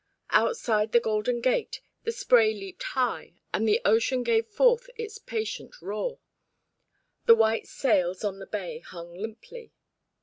Outside 0.31 0.93
the 0.93 0.99
Golden 0.99 1.41
Gate, 1.41 1.79
the 2.05 2.11
spray 2.11 2.55
leaped 2.55 2.81
high, 2.81 3.35
and 3.53 3.67
the 3.67 3.79
ocean 3.85 4.23
gave 4.23 4.47
forth 4.47 4.89
its 4.95 5.19
patient 5.19 5.79
roar. 5.79 6.17
The 7.27 7.35
white 7.35 7.67
sails 7.67 8.23
on 8.23 8.39
the 8.39 8.47
bay 8.47 8.79
hung 8.79 9.13
limply. 9.13 9.73